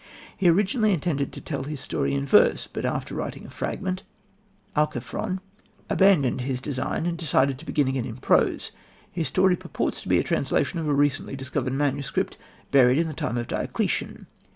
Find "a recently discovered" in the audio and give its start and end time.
10.87-11.73